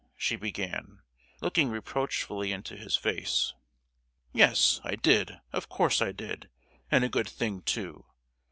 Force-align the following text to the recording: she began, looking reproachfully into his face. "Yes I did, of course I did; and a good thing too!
she 0.17 0.35
began, 0.35 0.99
looking 1.41 1.69
reproachfully 1.69 2.51
into 2.51 2.75
his 2.75 2.95
face. 2.97 3.53
"Yes 4.33 4.81
I 4.83 4.95
did, 4.95 5.39
of 5.53 5.69
course 5.69 6.01
I 6.01 6.11
did; 6.11 6.49
and 6.89 7.03
a 7.03 7.07
good 7.07 7.29
thing 7.29 7.61
too! 7.61 8.03